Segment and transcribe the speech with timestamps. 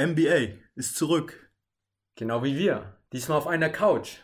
[0.00, 1.50] NBA ist zurück.
[2.16, 2.96] Genau wie wir.
[3.12, 4.16] Diesmal auf einer Couch.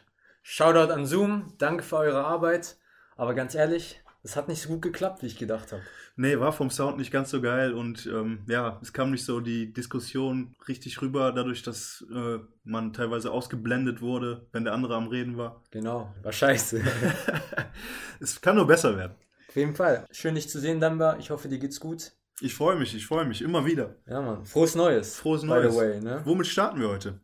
[0.42, 2.79] Shoutout an Zoom, danke für eure Arbeit.
[3.17, 5.83] Aber ganz ehrlich, es hat nicht so gut geklappt, wie ich gedacht habe.
[6.17, 9.41] Nee, war vom Sound nicht ganz so geil und ähm, ja, es kam nicht so
[9.41, 15.08] die Diskussion richtig rüber, dadurch, dass äh, man teilweise ausgeblendet wurde, wenn der andere am
[15.08, 15.63] Reden war.
[15.71, 16.83] Genau, war scheiße.
[18.20, 19.15] es kann nur besser werden.
[19.48, 20.06] Auf jeden Fall.
[20.11, 21.19] Schön, dich zu sehen, Damba.
[21.19, 22.12] Ich hoffe, dir geht's gut.
[22.41, 23.96] Ich freue mich, ich freue mich, immer wieder.
[24.06, 24.45] Ja, Mann.
[24.45, 25.16] Frohes Neues.
[25.16, 25.68] Frohes Neues.
[25.68, 26.23] By the way, ne?
[26.24, 27.20] Womit starten wir heute?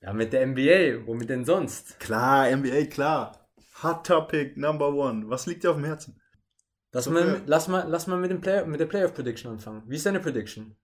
[0.00, 1.06] Ja, mit der NBA.
[1.06, 2.00] Womit denn sonst?
[2.00, 3.48] Klar, NBA, klar.
[3.82, 5.28] Hot Topic Number One.
[5.28, 6.20] Was liegt dir auf dem Herzen?
[6.90, 9.82] Lass, mal, lass, mal, lass mal mit, dem Play mit der Playoff Prediction anfangen.
[9.86, 10.76] Wie ist deine Prediction?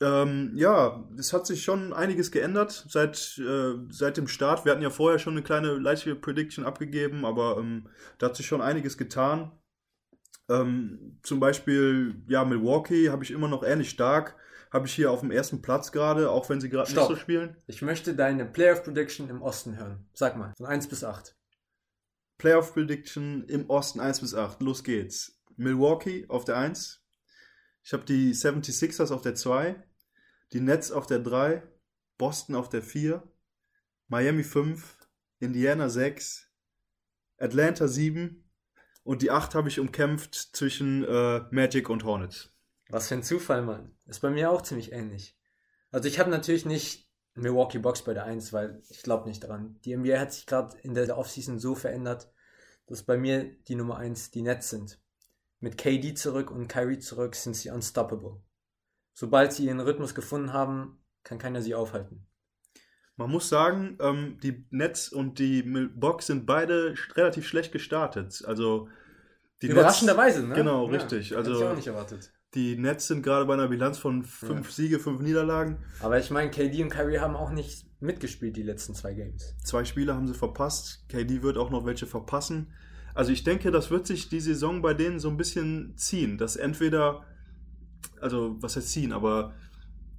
[0.00, 4.64] Ähm, ja, es hat sich schon einiges geändert seit, äh, seit dem Start.
[4.64, 8.46] Wir hatten ja vorher schon eine kleine leichte Prediction abgegeben, aber ähm, da hat sich
[8.46, 9.52] schon einiges getan.
[10.50, 14.36] Ähm, zum Beispiel, ja, Milwaukee habe ich immer noch ähnlich stark.
[14.72, 17.56] Habe ich hier auf dem ersten Platz gerade, auch wenn sie gerade nicht so spielen.
[17.66, 20.08] Ich möchte deine Playoff Prediction im Osten hören.
[20.12, 21.36] Sag mal, von 1 bis 8.
[22.38, 24.60] Playoff Prediction im Osten 1 bis 8.
[24.62, 25.40] Los geht's.
[25.56, 27.04] Milwaukee auf der 1.
[27.82, 29.82] Ich habe die 76ers auf der 2.
[30.52, 31.62] Die Nets auf der 3.
[32.18, 33.22] Boston auf der 4.
[34.08, 34.96] Miami 5.
[35.38, 36.48] Indiana 6.
[37.38, 38.49] Atlanta 7.
[39.10, 42.52] Und die 8 habe ich umkämpft zwischen äh, Magic und Hornets.
[42.90, 43.90] Was für ein Zufall, Mann.
[44.06, 45.36] Ist bei mir auch ziemlich ähnlich.
[45.90, 49.80] Also ich habe natürlich nicht Milwaukee Bucks bei der 1, weil ich glaube nicht dran.
[49.84, 52.30] Die NBA hat sich gerade in der Offseason so verändert,
[52.86, 55.00] dass bei mir die Nummer 1 die Nets sind.
[55.58, 58.40] Mit KD zurück und Kyrie zurück sind sie unstoppable.
[59.12, 62.28] Sobald sie ihren Rhythmus gefunden haben, kann keiner sie aufhalten.
[63.16, 65.62] Man muss sagen, ähm, die Nets und die
[65.96, 68.44] Box sind beide relativ schlecht gestartet.
[68.46, 68.88] Also
[69.62, 70.54] die Überraschenderweise, ne?
[70.54, 71.36] Genau, ja, richtig.
[71.36, 72.32] Also ich auch nicht erwartet.
[72.54, 74.72] Die Nets sind gerade bei einer Bilanz von fünf ja.
[74.72, 75.78] Siege, fünf Niederlagen.
[76.00, 79.54] Aber ich meine, KD und Kyrie haben auch nicht mitgespielt die letzten zwei Games.
[79.62, 81.04] Zwei Spiele haben sie verpasst.
[81.08, 82.72] KD wird auch noch welche verpassen.
[83.14, 86.56] Also ich denke, das wird sich die Saison bei denen so ein bisschen ziehen, dass
[86.56, 87.24] entweder,
[88.20, 89.54] also was heißt ziehen, aber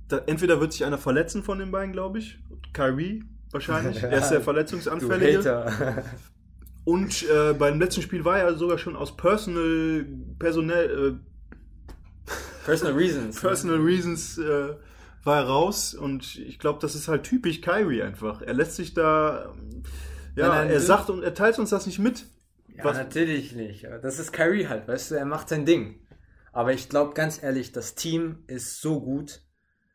[0.08, 2.40] da, entweder wird sich einer verletzen von den beiden, glaube ich.
[2.74, 4.04] Kyrie wahrscheinlich.
[4.04, 6.04] er ist der Verletzungsanfällige.
[6.84, 10.06] Und äh, beim letzten Spiel war er sogar schon aus Personal,
[10.40, 11.32] personell, äh,
[12.66, 13.40] Personal Reasons.
[13.40, 13.86] Personal ne?
[13.86, 14.76] Reasons äh,
[15.24, 18.42] war er raus und ich glaube, das ist halt typisch Kyrie einfach.
[18.42, 19.54] Er lässt sich da,
[20.36, 22.26] ja, nein, nein, er sagt und er teilt uns das nicht mit.
[22.76, 22.98] Ja, Was?
[22.98, 23.84] natürlich nicht.
[24.02, 26.00] Das ist Kyrie halt, weißt du, er macht sein Ding.
[26.54, 29.42] Aber ich glaube ganz ehrlich, das Team ist so gut.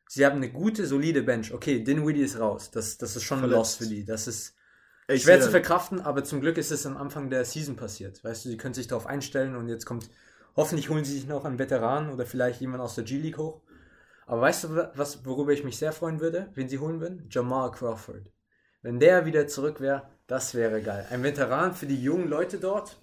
[0.09, 1.53] Sie haben eine gute, solide Bench.
[1.53, 2.71] Okay, Dinwiddie ist raus.
[2.71, 4.05] Das, das ist schon ein Loss für die.
[4.05, 4.56] Das ist
[5.09, 8.23] ich schwer zu verkraften, aber zum Glück ist es am Anfang der Season passiert.
[8.25, 10.11] Weißt du, sie können sich darauf einstellen und jetzt kommt,
[10.57, 13.61] hoffentlich holen sie sich noch einen Veteran oder vielleicht jemand aus der G-League hoch.
[14.27, 17.29] Aber weißt du, was, worüber ich mich sehr freuen würde, wen sie holen würden?
[17.31, 18.33] Jamal Crawford.
[18.83, 21.07] Wenn der wieder zurück wäre, das wäre geil.
[21.11, 22.99] Ein Veteran für die jungen Leute dort.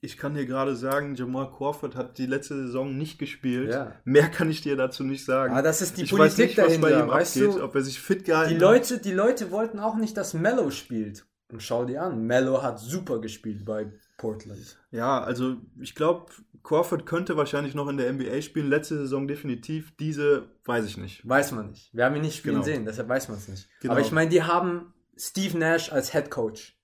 [0.00, 3.70] Ich kann dir gerade sagen, Jamal Crawford hat die letzte Saison nicht gespielt.
[3.70, 3.92] Ja.
[4.04, 5.52] Mehr kann ich dir dazu nicht sagen.
[5.52, 7.64] Aber das ist die ich Politik weiß nicht, dahinter, was bei ihm weißt abgeht, du,
[7.64, 9.04] ob er sich fit gehalten die Leute, hat.
[9.04, 11.24] Die Leute wollten auch nicht, dass Mello spielt.
[11.50, 14.78] Und schau dir an, Mello hat super gespielt bei Portland.
[14.90, 16.30] Ja, also ich glaube,
[16.62, 18.68] Crawford könnte wahrscheinlich noch in der NBA spielen.
[18.68, 19.96] Letzte Saison definitiv.
[19.96, 21.26] Diese weiß ich nicht.
[21.26, 21.94] Weiß man nicht.
[21.94, 22.66] Wir haben ihn nicht spielen genau.
[22.66, 23.68] sehen, deshalb weiß man es nicht.
[23.80, 23.92] Genau.
[23.92, 26.78] Aber ich meine, die haben Steve Nash als Head Coach,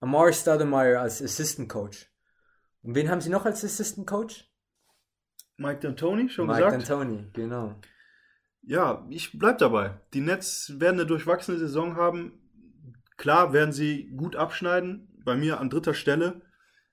[0.00, 2.10] Amari Stoudemire als Assistant Coach.
[2.82, 4.50] Und wen haben sie noch als Assistant Coach?
[5.56, 6.76] Mike D'Antoni, schon Mike gesagt?
[6.78, 7.80] Mike D'Antoni, genau.
[8.62, 10.00] Ja, ich bleib dabei.
[10.12, 12.43] Die Nets werden eine durchwachsene Saison haben.
[13.16, 16.42] Klar werden sie gut abschneiden, bei mir an dritter Stelle.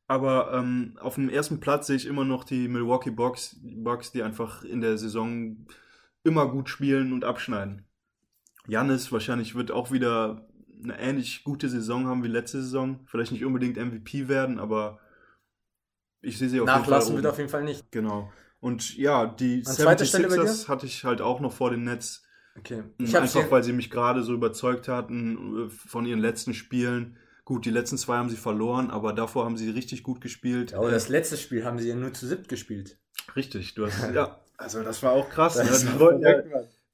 [0.08, 4.24] Aber ähm, auf dem ersten Platz sehe ich immer noch die Milwaukee Bucks, Bucks, die
[4.24, 5.66] einfach in der Saison
[6.24, 7.86] immer gut spielen und abschneiden.
[8.68, 10.48] Janis wahrscheinlich wird auch wieder
[10.84, 13.00] eine ähnlich gute Saison haben wie letzte Saison.
[13.06, 15.00] Vielleicht nicht unbedingt MVP werden, aber
[16.22, 16.82] ich sehe sie auf jeden Fall.
[16.82, 17.92] Nachlassen wird auf jeden Fall nicht.
[17.92, 18.32] Genau.
[18.60, 22.24] Und ja, die 76ers hatte ich halt auch noch vor dem Netz.
[22.58, 22.84] Okay.
[22.98, 27.18] Ich Einfach weil sie mich gerade so überzeugt hatten äh, von ihren letzten Spielen.
[27.46, 30.72] Gut, die letzten zwei haben sie verloren, aber davor haben sie richtig gut gespielt.
[30.72, 32.98] Ja, aber das letzte Spiel haben sie ja nur zu siebt gespielt.
[33.36, 35.58] Richtig, du hast ja, also das war auch krass.
[35.58, 36.00] Ne?
[36.00, 36.44] Wollten, ja,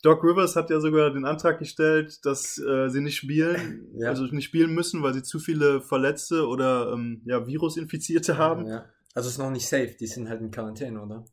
[0.04, 4.10] Doc Rivers hat ja sogar den Antrag gestellt, dass äh, sie nicht spielen, ja.
[4.10, 8.68] also nicht spielen müssen, weil sie zu viele Verletzte oder ähm, ja, Virusinfizierte haben.
[9.14, 11.26] Also ist noch nicht safe, die sind halt in Quarantäne, oder?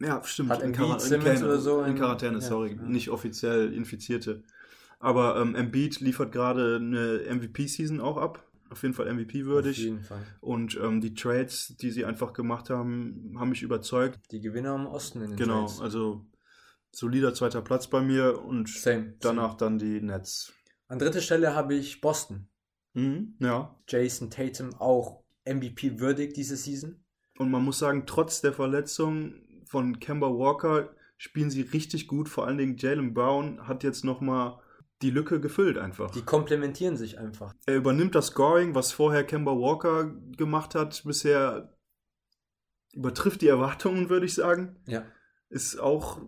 [0.00, 0.50] Ja, stimmt.
[0.50, 2.82] Hat in, in, Quar oder so in Quarantäne, ja, sorry, ja.
[2.82, 4.42] nicht offiziell Infizierte.
[4.98, 8.46] Aber ähm, Embiid liefert gerade eine MVP-Season auch ab.
[8.70, 9.78] Auf jeden Fall MVP-würdig.
[9.78, 10.22] Auf jeden Fall.
[10.40, 14.20] Und ähm, die Trades, die sie einfach gemacht haben, haben mich überzeugt.
[14.30, 15.74] Die Gewinner im Osten in den genau, Trades.
[15.76, 16.26] Genau, also
[16.92, 19.14] solider zweiter Platz bei mir und Same.
[19.20, 20.52] danach dann die Nets.
[20.86, 22.48] An dritter Stelle habe ich Boston.
[22.94, 23.76] Mhm, ja.
[23.88, 27.02] Jason Tatum auch MVP würdig diese Season.
[27.38, 29.34] Und man muss sagen, trotz der Verletzung
[29.70, 32.28] von Kemba Walker spielen sie richtig gut.
[32.28, 34.58] Vor allen Dingen Jalen Brown hat jetzt nochmal
[35.00, 36.10] die Lücke gefüllt einfach.
[36.10, 37.54] Die komplementieren sich einfach.
[37.66, 41.00] Er übernimmt das Scoring, was vorher Kemba Walker gemacht hat.
[41.04, 41.72] Bisher
[42.92, 44.76] übertrifft die Erwartungen, würde ich sagen.
[44.88, 45.04] Ja.
[45.50, 46.20] Ist auch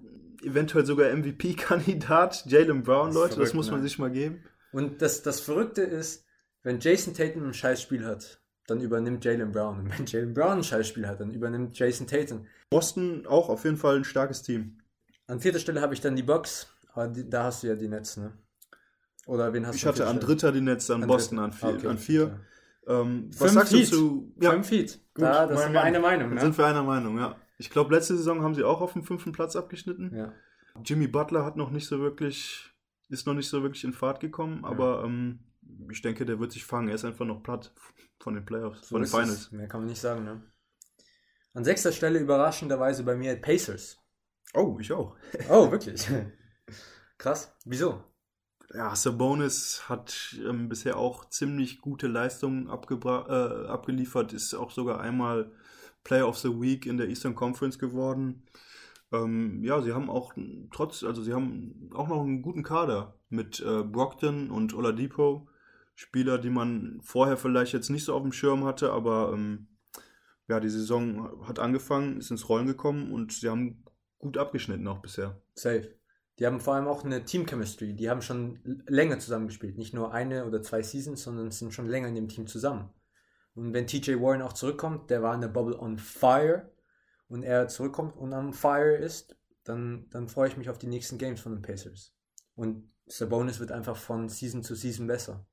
[0.44, 2.44] eventuell sogar MVP-Kandidat.
[2.46, 3.88] Jalen Brown, Das Leute, das verrückt, muss man ne?
[3.88, 4.44] sich mal geben.
[4.70, 6.24] Und das, das Verrückte ist,
[6.62, 9.80] wenn Jason Tatum ein Scheißspiel hat, dann übernimmt Jalen Brown.
[9.80, 12.46] Und wenn Jalen Brown ein Scheißspiel hat, dann übernimmt Jason Tatum.
[12.70, 14.78] Boston auch auf jeden Fall ein starkes Team.
[15.26, 17.88] An vierter Stelle habe ich dann die Bucks, aber die, da hast du ja die
[17.88, 18.32] Nets, ne?
[19.26, 21.44] Oder wen hast Ich du hatte an dritter die Nets, an An Boston dritter.
[21.44, 21.78] an vier.
[21.78, 21.86] Okay.
[21.88, 22.22] An vier.
[22.24, 22.34] Okay.
[23.00, 23.92] Ähm, was Fünf sagst Feet.
[23.92, 24.32] du zu...
[24.40, 24.50] Stelle?
[24.52, 25.00] Fünf Feet.
[25.14, 25.86] Gut, da, das sind wir Mann.
[25.86, 26.40] eine Meinung, ne?
[26.40, 27.36] sind wir einer Meinung, ja.
[27.58, 30.12] Ich glaube, letzte Saison haben sie auch auf dem fünften Platz abgeschnitten.
[30.16, 30.32] Ja.
[30.84, 32.72] Jimmy Butler hat noch nicht so wirklich,
[33.08, 35.38] ist noch nicht so wirklich in Fahrt gekommen, aber ähm,
[35.92, 36.88] ich denke, der wird sich fangen.
[36.88, 37.72] Er ist einfach noch platt
[38.20, 39.20] von den Playoffs, So von den ist es.
[39.20, 39.52] Finals.
[39.52, 40.42] Mehr kann man nicht sagen, ne?
[41.54, 43.98] An sechster Stelle überraschenderweise bei mir Pacers.
[44.54, 45.16] Oh, ich auch.
[45.50, 46.06] Oh, wirklich?
[47.18, 47.54] Krass.
[47.64, 48.04] Wieso?
[48.74, 55.52] Ja, Sabonis hat ähm, bisher auch ziemlich gute Leistungen äh, abgeliefert, ist auch sogar einmal
[56.04, 58.44] Player of the Week in der Eastern Conference geworden.
[59.12, 60.32] Ähm, ja, sie haben auch
[60.72, 65.48] trotz, also sie haben auch noch einen guten Kader mit äh, Brockton und Oladipo.
[65.94, 69.68] Spieler, die man vorher vielleicht jetzt nicht so auf dem Schirm hatte, aber ähm,
[70.48, 73.84] ja, die Saison hat angefangen, ist ins Rollen gekommen und sie haben
[74.18, 75.40] gut abgeschnitten auch bisher.
[75.54, 75.94] Safe.
[76.38, 77.94] Die haben vor allem auch eine Team-Chemistry.
[77.94, 79.76] Die haben schon länger zusammengespielt.
[79.76, 82.90] Nicht nur eine oder zwei Seasons, sondern sind schon länger in dem Team zusammen.
[83.54, 86.70] Und wenn TJ Warren auch zurückkommt, der war in der Bubble on fire
[87.28, 91.18] und er zurückkommt und on fire ist, dann, dann freue ich mich auf die nächsten
[91.18, 92.14] Games von den Pacers.
[92.54, 95.46] Und Sabonis wird einfach von Season zu Season besser.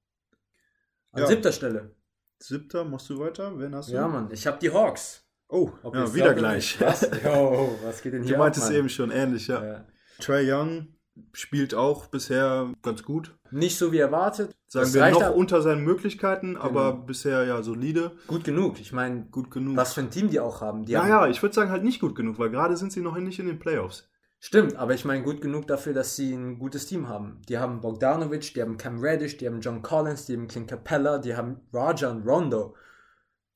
[1.11, 1.27] An Ja.
[1.27, 1.95] siebter Stelle.
[2.39, 3.57] Siebter, machst du weiter?
[3.57, 3.93] Wen hast du?
[3.95, 4.29] Ja, Mann.
[4.31, 5.25] Ich habe die Hawks.
[5.49, 6.77] Oh, Ob ja, wieder gleich.
[6.79, 7.01] Was?
[7.23, 9.63] Yo, was geht denn hier Du meintest ab, eben schon ähnlich, ja.
[9.65, 9.85] Ja.
[10.19, 10.89] Trey Young
[11.33, 13.35] spielt auch bisher ganz gut.
[13.49, 14.55] Nicht so wie erwartet.
[14.67, 17.05] Sagen Das wir noch ab- unter seinen Möglichkeiten, aber Genau.
[17.05, 18.79] bisher ja solide, Gut genug.
[18.79, 19.75] Ich meine, gut genug.
[19.75, 20.85] was für ein Team die auch haben.
[20.85, 23.17] Die haben naja, ich würde sagen halt nicht gut genug, weil gerade sind sie noch
[23.17, 24.07] nicht in den Playoffs.
[24.41, 27.41] Stimmt, aber ich meine gut genug dafür, dass sie ein gutes Team haben.
[27.49, 31.17] Die haben Bogdanovic, die haben Cam Reddish, die haben John Collins, die haben Clint Capella,
[31.17, 32.75] die haben Raja und Rondo.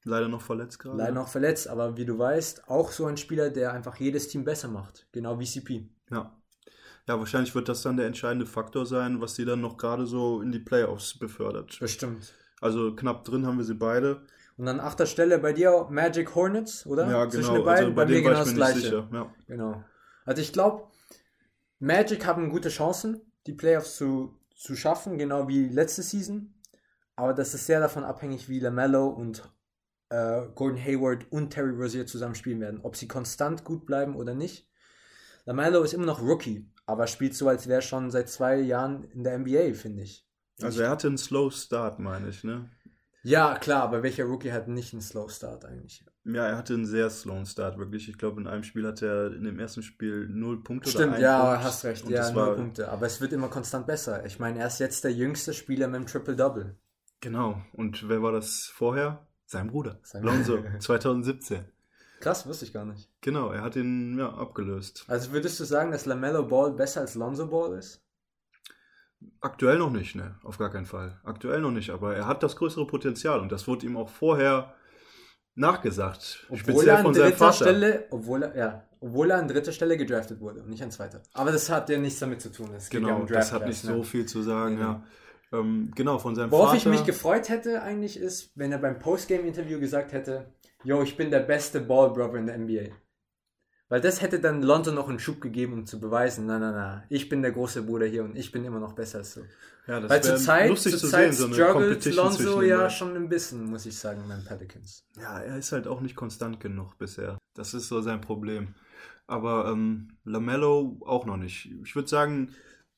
[0.04, 0.98] Leider noch verletzt gerade.
[0.98, 4.44] Leider noch verletzt, aber wie du weißt, auch so ein Spieler, der einfach jedes Team
[4.44, 5.08] besser macht.
[5.14, 5.90] Genau wie CP.
[6.12, 6.36] Ja.
[7.08, 10.42] Ja, wahrscheinlich wird das dann der entscheidende Faktor sein, was sie dann noch gerade so
[10.42, 11.78] in die Playoffs befördert.
[11.80, 12.34] Bestimmt.
[12.60, 14.22] Also knapp drin haben wir sie beide.
[14.58, 17.10] Und an achter Stelle bei dir Magic Hornets, oder?
[17.10, 17.56] Ja, Zwischen genau.
[17.56, 18.80] den beiden, Also bei, mir dem war genau das mir gleiche.
[18.80, 19.10] sicher.
[19.12, 19.34] Ja.
[19.48, 19.84] Genau.
[20.26, 20.88] Also ich glaube,
[21.80, 26.54] Magic haben gute Chancen, die Playoffs zu, zu schaffen, genau wie letzte Season.
[27.16, 29.44] Aber das ist sehr davon abhängig, wie LaMelo und
[30.10, 32.80] äh, Gordon Hayward und Terry Rozier zusammen spielen werden.
[32.84, 34.70] Ob sie konstant gut bleiben oder nicht.
[35.46, 39.04] LaMelo ist immer noch Rookie, aber spielt so, als wäre er schon seit zwei Jahren
[39.04, 40.26] in der NBA, finde ich.
[40.62, 42.70] Also er hatte einen Slow Start, meine ich, ne?
[43.24, 46.06] Ja, klar, aber welcher Rookie hat nicht einen Slow Start eigentlich?
[46.26, 48.08] Ja, er hatte einen sehr slowen Start, wirklich.
[48.08, 51.20] Ich glaube, in einem Spiel hatte er in dem ersten Spiel null Punkte oder Stimmt,
[51.20, 51.66] ja, Punkt.
[51.66, 52.06] hast recht.
[52.06, 52.90] Und ja, null Punkte.
[52.90, 54.26] Aber es wird immer konstant besser.
[54.26, 56.78] Ich meine, er ist jetzt der jüngste Spieler mit dem Triple-Double.
[57.20, 57.62] Genau.
[57.74, 59.28] Und wer war das vorher?
[59.46, 60.00] Sein Bruder.
[60.04, 61.66] Sein- Lonzo, 2017.
[62.22, 63.10] Krass, wusste ich gar nicht.
[63.20, 65.04] Genau, er hat ihn ja, abgelöst.
[65.10, 68.02] Also würdest du sagen, dass LaMelo Ball besser als Lonzo Ball ist?
[69.42, 70.36] Aktuell noch nicht, ne?
[70.44, 71.20] Auf gar keinen Fall.
[71.24, 74.74] Aktuell noch nicht, aber er hat das größere Potenzial und das wurde ihm auch vorher
[75.56, 76.46] nachgesagt.
[76.50, 77.54] Obwohl er an von dritter Vater.
[77.54, 81.22] Stelle, obwohl er, ja, obwohl er an dritter Stelle gedraftet wurde und nicht an zweiter.
[81.34, 82.70] Aber das hat ja nichts damit zu tun.
[82.76, 84.04] Es geht ja Genau, um das hat nicht Class, so ne?
[84.04, 84.88] viel zu sagen, Genau.
[84.90, 85.04] ja.
[85.52, 86.78] Ähm, genau, von seinem Worauf Vater.
[86.78, 90.48] ich mich gefreut hätte eigentlich ist, wenn er beim Postgame-Interview gesagt hätte,
[90.84, 92.92] yo, ich bin der beste Ballbrother in der NBA.
[93.94, 97.04] Weil das hätte dann Lonzo noch einen Schub gegeben, um zu beweisen, na, na, na,
[97.10, 99.42] ich bin der große Bruder hier und ich bin immer noch besser als du.
[99.86, 102.90] ja, das Weil zur Zeit, lustig zur zu Zeit sehen, so eine struggelt Lonzo ja
[102.90, 105.06] schon ein bisschen, muss ich sagen, beim Pelicans.
[105.22, 107.38] Ja, er ist halt auch nicht konstant genug bisher.
[107.54, 108.74] Das ist so sein Problem.
[109.28, 111.70] Aber ähm, Lamello auch noch nicht.
[111.84, 112.48] Ich würde sagen,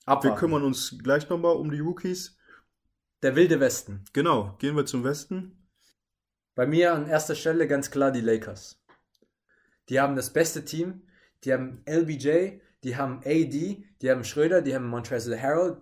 [0.06, 0.40] wir Abwarten.
[0.40, 2.38] kümmern uns gleich nochmal um die Rookies.
[3.22, 4.06] Der wilde Westen.
[4.14, 5.68] Genau, gehen wir zum Westen.
[6.56, 8.82] Bei mir an erster Stelle ganz klar die Lakers.
[9.90, 11.02] Die haben das beste Team.
[11.44, 15.78] Die haben LBJ, die haben AD, die haben Schröder, die haben Montrezl Harrell.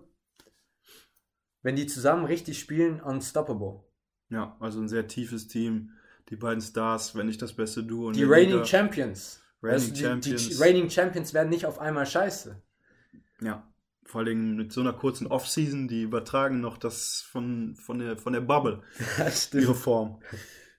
[1.62, 3.82] Wenn die zusammen richtig spielen, unstoppable.
[4.28, 5.90] Ja, also ein sehr tiefes Team.
[6.28, 8.10] Die beiden Stars, wenn nicht das beste Duo.
[8.10, 8.64] Die reigning Liga.
[8.66, 9.40] Champions.
[9.62, 10.48] Reigning, also die, Champions.
[10.48, 12.62] die Reigning Champions werden nicht auf einmal scheiße.
[13.40, 13.70] Ja.
[14.04, 18.34] Vor allem mit so einer kurzen Offseason, die übertragen noch das von, von, der, von
[18.34, 18.82] der Bubble.
[19.18, 19.62] Ja, stimmt.
[19.62, 20.20] Ihre Form.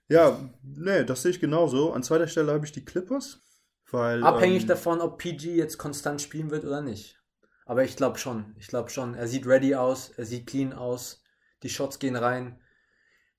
[0.07, 1.93] Ja, nee, das sehe ich genauso.
[1.93, 3.41] An zweiter Stelle habe ich die Clippers.
[3.91, 7.19] Weil, Abhängig ähm, davon, ob PG jetzt konstant spielen wird oder nicht.
[7.65, 8.55] Aber ich glaube schon.
[8.59, 9.15] Ich glaube schon.
[9.15, 11.23] Er sieht ready aus, er sieht clean aus.
[11.63, 12.59] Die Shots gehen rein.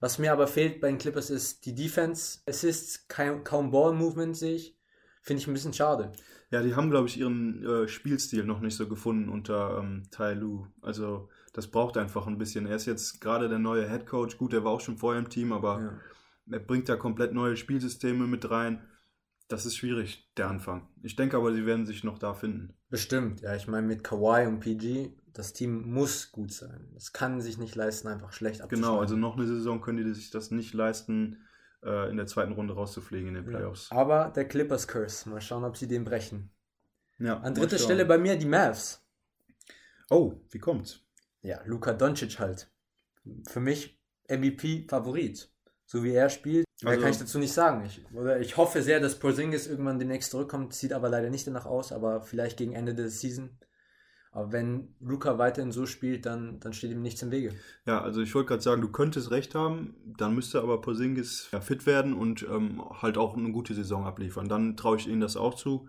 [0.01, 2.41] Was mir aber fehlt bei den Clippers ist die Defense.
[2.49, 4.79] Assists, kaum, kaum Ball-Movement sehe ich.
[5.23, 6.13] Finde ich ein bisschen schade.
[6.51, 10.35] Ja, die haben, glaube ich, ihren äh, Spielstil noch nicht so gefunden unter ähm, Tai
[10.35, 10.67] Lu.
[10.81, 12.67] Also, das braucht einfach ein bisschen.
[12.67, 14.39] Er ist jetzt gerade der neue Head Coach.
[14.39, 16.01] Gut, er war auch schon vorher im Team, aber ja.
[16.51, 18.83] Er bringt da komplett neue Spielsysteme mit rein.
[19.49, 20.89] Das ist schwierig, der Anfang.
[21.03, 22.75] Ich denke aber, sie werden sich noch da finden.
[22.89, 23.55] Bestimmt, ja.
[23.55, 26.93] Ich meine, mit Kawhi und PG, das Team muss gut sein.
[26.97, 28.91] Es kann sich nicht leisten, einfach schlecht abzuschneiden.
[28.91, 31.39] Genau, also noch eine Saison können die sich das nicht leisten,
[31.85, 33.91] äh, in der zweiten Runde rauszufliegen in den Playoffs.
[33.91, 33.99] Ja.
[33.99, 36.51] Aber der Clippers Curse, mal schauen, ob sie den brechen.
[37.19, 39.03] Ja, An dritter Stelle bei mir die Mavs.
[40.11, 41.01] Oh, wie kommt's?
[41.43, 42.71] Ja, Luka Doncic halt.
[43.49, 45.51] Für mich MVP-Favorit.
[45.87, 47.85] So wie er spielt, also, mehr kann ich dazu nicht sagen.
[47.87, 50.75] Ich, oder ich hoffe sehr, dass Porzingis irgendwann demnächst zurückkommt.
[50.75, 53.59] Sieht aber leider nicht danach aus, aber vielleicht gegen Ende der Season.
[54.31, 57.55] Aber wenn Luca weiterhin so spielt, dann, dann steht ihm nichts im Wege.
[57.87, 61.63] Ja, also ich wollte gerade sagen, du könntest recht haben, dann müsste aber Porzingis ja,
[61.63, 64.47] fit werden und ähm, halt auch eine gute Saison abliefern.
[64.47, 65.89] Dann traue ich ihnen das auch zu.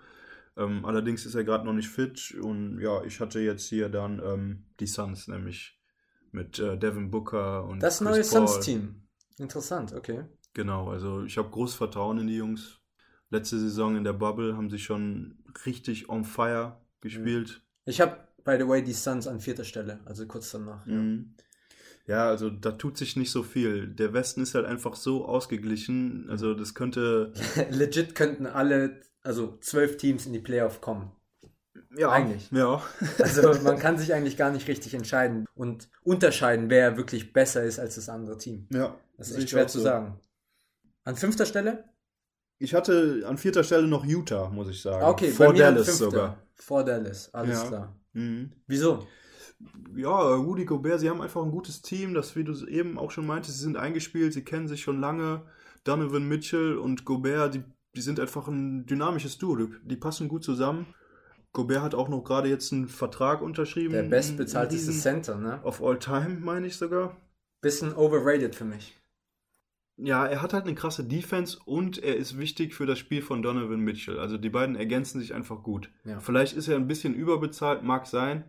[0.56, 4.22] Ähm, allerdings ist er gerade noch nicht fit und ja, ich hatte jetzt hier dann
[4.24, 5.78] ähm, die Suns, nämlich
[6.32, 7.84] mit äh, Devin Booker und.
[7.84, 9.07] Das Chris neue Suns-Team.
[9.40, 10.26] Interessant, okay.
[10.54, 12.80] Genau, also ich habe großes Vertrauen in die Jungs.
[13.30, 17.62] Letzte Saison in der Bubble haben sie schon richtig on fire gespielt.
[17.86, 20.86] Ich habe, by the way, die Suns an vierter Stelle, also kurz danach.
[20.86, 21.36] Mhm.
[22.08, 22.16] Ja.
[22.16, 23.88] ja, also da tut sich nicht so viel.
[23.88, 26.28] Der Westen ist halt einfach so ausgeglichen.
[26.30, 27.34] Also das könnte.
[27.70, 31.12] Legit könnten alle, also zwölf Teams in die Playoff kommen.
[31.96, 32.50] Ja, eigentlich.
[32.52, 32.82] Ja.
[33.20, 37.80] also man kann sich eigentlich gar nicht richtig entscheiden und unterscheiden, wer wirklich besser ist
[37.80, 38.68] als das andere Team.
[38.72, 38.96] Ja.
[39.18, 39.86] Das ist echt schwer zu so.
[39.86, 40.20] sagen.
[41.04, 41.86] An fünfter Stelle?
[42.60, 45.06] Ich hatte an vierter Stelle noch Utah, muss ich sagen.
[45.06, 46.44] Okay, vor Dallas sogar.
[46.56, 47.68] Vor Dallas, alles ja.
[47.68, 47.96] klar.
[48.14, 48.52] Mhm.
[48.66, 49.08] Wieso?
[49.96, 53.26] Ja, Rudy Gobert, sie haben einfach ein gutes Team, das, wie du eben auch schon
[53.26, 55.44] meintest, sie sind eingespielt, sie kennen sich schon lange.
[55.84, 57.64] Donovan Mitchell und Gobert, die,
[57.96, 60.94] die sind einfach ein dynamisches Duo, die passen gut zusammen.
[61.58, 63.92] Gobert hat auch noch gerade jetzt einen Vertrag unterschrieben.
[63.92, 65.60] Der bestbezahlteste Center, ne?
[65.64, 67.18] Of all time, meine ich sogar.
[67.62, 68.96] Bisschen overrated für mich.
[69.98, 73.42] Ja, er hat halt eine krasse Defense und er ist wichtig für das Spiel von
[73.42, 74.20] Donovan Mitchell.
[74.20, 75.90] Also die beiden ergänzen sich einfach gut.
[76.06, 76.20] Ja.
[76.20, 78.44] Vielleicht ist er ein bisschen überbezahlt, mag sein.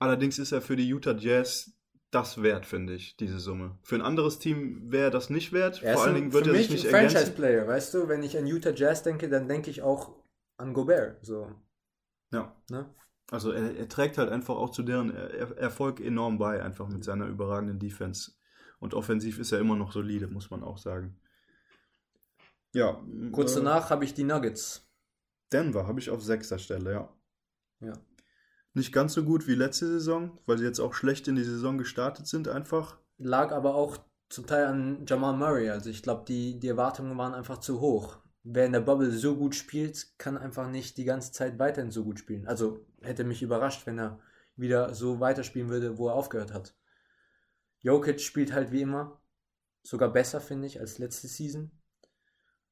[0.00, 1.72] Allerdings ist er für die Utah Jazz
[2.10, 3.78] das wert, finde ich, diese Summe.
[3.84, 5.84] Für ein anderes Team wäre das nicht wert.
[5.84, 7.16] Er Vor allen Dingen wird er sich nicht ergänzen.
[7.16, 8.08] Franchise-Player, weißt du?
[8.08, 10.16] Wenn ich an Utah Jazz denke, dann denke ich auch
[10.56, 11.24] an Gobert.
[11.24, 11.54] So.
[12.32, 12.54] Ja.
[12.70, 12.92] Ne?
[13.30, 17.04] Also er, er, trägt halt einfach auch zu deren er Erfolg enorm bei, einfach mit
[17.04, 18.32] seiner überragenden Defense.
[18.80, 21.18] Und offensiv ist er immer noch solide, muss man auch sagen.
[22.72, 23.02] Ja.
[23.32, 24.86] Kurz äh, danach habe ich die Nuggets.
[25.52, 27.16] Denver habe ich auf sechster Stelle, ja.
[27.80, 27.92] Ja.
[28.74, 31.78] Nicht ganz so gut wie letzte Saison, weil sie jetzt auch schlecht in die Saison
[31.78, 32.98] gestartet sind, einfach.
[33.18, 35.70] Lag aber auch zum Teil an Jamal Murray.
[35.70, 38.18] Also ich glaube, die, die Erwartungen waren einfach zu hoch.
[38.46, 42.04] Wer in der Bubble so gut spielt, kann einfach nicht die ganze Zeit weiterhin so
[42.04, 42.46] gut spielen.
[42.46, 44.20] Also hätte mich überrascht, wenn er
[44.54, 46.76] wieder so weiterspielen würde, wo er aufgehört hat.
[47.80, 49.20] Jokic spielt halt wie immer.
[49.82, 51.70] Sogar besser, finde ich, als letzte Season.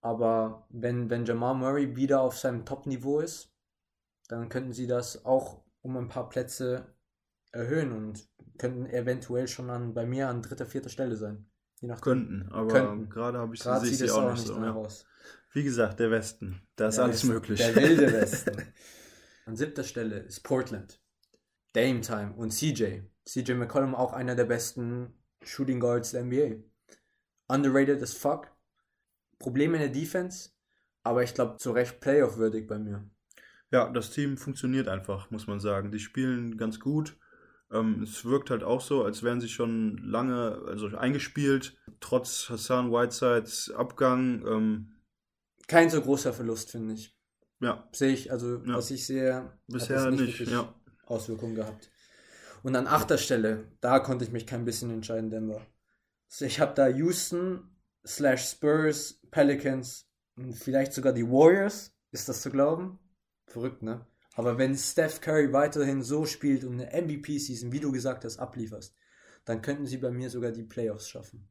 [0.02, 3.54] Aber wenn, wenn Jamal Murray wieder auf seinem Top-Niveau ist,
[4.28, 6.94] dann könnten sie das auch um ein paar Plätze
[7.50, 11.46] erhöhen und könnten eventuell schon an, bei mir an dritter, vierter Stelle sein.
[11.82, 12.02] Je nachdem.
[12.02, 14.54] Könnten, aber gerade habe ich gerade sieht es auch, nicht so.
[14.54, 14.88] Ja.
[15.52, 16.62] Wie gesagt, der Westen.
[16.76, 17.58] Da ist der alles Westen, möglich.
[17.58, 18.62] Der wilde Westen.
[19.46, 21.02] an siebter Stelle ist Portland.
[21.72, 23.00] Dame Time und CJ.
[23.24, 25.12] CJ McCollum auch einer der besten
[25.42, 26.62] Shooting Guards der NBA.
[27.48, 28.52] Underrated as fuck.
[29.40, 30.50] Probleme in der Defense,
[31.02, 33.10] aber ich glaube zu Recht Playoff-würdig bei mir.
[33.72, 35.90] Ja, das Team funktioniert einfach, muss man sagen.
[35.90, 37.16] Die spielen ganz gut.
[37.72, 42.92] Ähm, es wirkt halt auch so, als wären sie schon lange also eingespielt, trotz Hassan
[42.92, 44.46] Whitesides Abgang.
[44.46, 44.92] Ähm,
[45.66, 47.16] Kein so großer Verlust, finde ich.
[47.60, 47.88] Ja.
[47.92, 48.74] Sehe ich, also ja.
[48.74, 50.74] was ich sehe, bisher nicht, nicht ja.
[51.06, 51.90] Auswirkungen gehabt.
[52.62, 55.64] Und an achter Stelle, da konnte ich mich kein bisschen entscheiden, Denver.
[56.30, 57.76] Also ich habe da Houston,
[58.06, 61.92] slash Spurs, Pelicans und vielleicht sogar die Warriors.
[62.10, 62.98] Ist das zu glauben?
[63.46, 64.06] Verrückt, ne?
[64.34, 68.96] Aber wenn Steph Curry weiterhin so spielt und eine MVP-Season, wie du gesagt hast, ablieferst,
[69.44, 71.48] dann könnten sie bei mir sogar die Playoffs schaffen.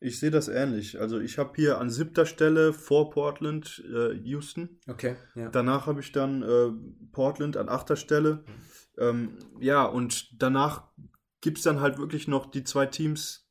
[0.00, 0.98] Ich sehe das ähnlich.
[0.98, 4.80] Also ich habe hier an siebter Stelle vor Portland äh, Houston.
[4.88, 5.50] Okay, ja.
[5.50, 6.70] Danach habe ich dann äh,
[7.12, 8.44] Portland an achter Stelle.
[8.98, 10.88] Ähm, ja, und danach
[11.42, 13.50] gibt es dann halt wirklich noch die zwei Teams,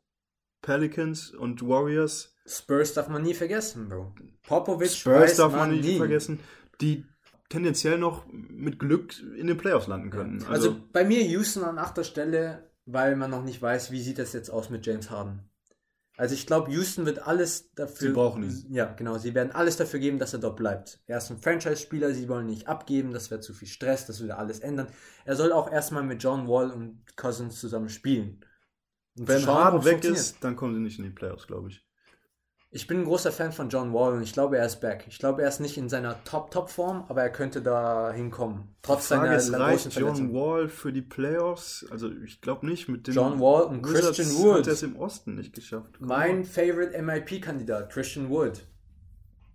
[0.63, 2.36] Pelicans und Warriors.
[2.48, 4.16] Spurs darf man nie vergessen, Bro.
[4.48, 6.39] Popovic Spurs darf man nicht vergessen,
[6.82, 7.06] die
[7.50, 10.44] tendenziell noch mit Glück in den Playoffs landen können.
[10.48, 14.34] Also, bei mir Houston an achter Stelle, weil man noch nicht weiß, wie sieht das
[14.34, 15.50] jetzt aus mit James Harden.
[16.20, 18.10] Also ich glaube, Houston wird alles dafür.
[18.10, 18.65] Sie brauchen ihn.
[18.72, 19.18] Ja, genau.
[19.18, 21.00] Sie werden alles dafür geben, dass er dort bleibt.
[21.08, 24.36] Er ist ein Franchise-Spieler, sie wollen nicht abgeben, das wäre zu viel Stress, das würde
[24.36, 24.88] alles ändern.
[25.24, 28.44] Er soll auch erstmal mit John Wall und Cousins zusammen spielen.
[29.18, 31.86] Und Wenn Harden weg ist, dann kommen sie nicht in die Playoffs, glaube ich.
[32.72, 35.06] Ich bin ein großer Fan von John Wall und ich glaube, er ist back.
[35.08, 38.76] Ich glaube, er ist nicht in seiner Top-Top-Form, aber er könnte da hinkommen.
[38.84, 40.32] Trotz Die Frage seiner ist, reicht John.
[40.34, 41.84] Wall für die Playoffs?
[41.90, 42.88] Also ich glaube nicht.
[42.88, 44.68] Mit den John Wall und Wizards Christian hat Wood.
[44.68, 45.98] er es im Osten nicht geschafft.
[46.00, 48.62] Mein Favorite MIP-Kandidat, Christian Wood.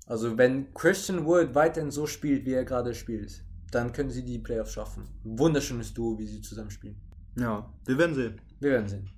[0.08, 4.40] Also wenn Christian Wood weiterhin so spielt, wie er gerade spielt, dann können sie die
[4.40, 5.04] Playoffs schaffen.
[5.22, 6.96] Wunderschönes Duo, wie sie zusammen spielen.
[7.38, 8.40] Ja, wir werden sehen.
[8.58, 9.08] Wir werden sehen.